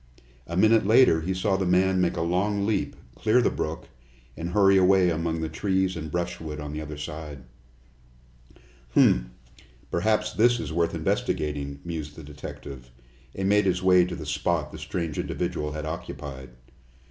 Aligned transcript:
A 0.47 0.57
minute 0.57 0.83
later 0.83 1.21
he 1.21 1.31
saw 1.31 1.55
the 1.57 1.63
man 1.67 2.01
make 2.01 2.17
a 2.17 2.21
long 2.23 2.65
leap, 2.65 2.95
clear 3.13 3.39
the 3.39 3.51
brook, 3.51 3.87
and 4.35 4.49
hurry 4.49 4.75
away 4.75 5.11
among 5.11 5.41
the 5.41 5.47
trees 5.47 5.95
and 5.95 6.09
brushwood 6.09 6.59
on 6.59 6.73
the 6.73 6.81
other 6.81 6.97
side. 6.97 7.43
"Humph! 8.95 9.27
Perhaps 9.91 10.33
this 10.33 10.59
is 10.59 10.73
worth 10.73 10.95
investigating," 10.95 11.81
mused 11.85 12.15
the 12.15 12.23
detective, 12.23 12.89
and 13.35 13.47
made 13.47 13.65
his 13.65 13.83
way 13.83 14.03
to 14.05 14.15
the 14.15 14.25
spot 14.25 14.71
the 14.71 14.79
strange 14.79 15.19
individual 15.19 15.73
had 15.73 15.85
occupied. 15.85 16.49